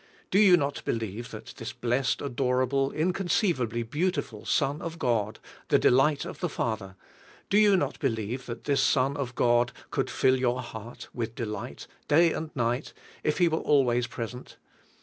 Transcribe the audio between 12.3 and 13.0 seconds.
and night,